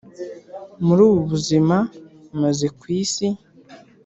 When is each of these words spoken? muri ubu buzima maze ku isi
muri 0.85 1.01
ubu 1.07 1.19
buzima 1.31 1.77
maze 2.41 2.65
ku 2.77 2.85
isi 3.01 3.27